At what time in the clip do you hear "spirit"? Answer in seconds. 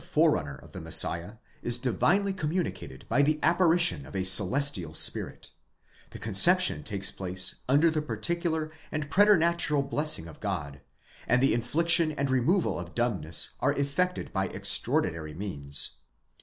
4.95-5.51